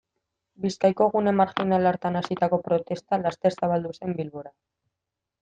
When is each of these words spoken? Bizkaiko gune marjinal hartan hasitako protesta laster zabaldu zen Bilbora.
Bizkaiko 0.61 1.07
gune 1.15 1.33
marjinal 1.39 1.89
hartan 1.89 2.17
hasitako 2.23 2.59
protesta 2.69 3.21
laster 3.27 3.59
zabaldu 3.61 3.95
zen 4.01 4.19
Bilbora. 4.23 4.55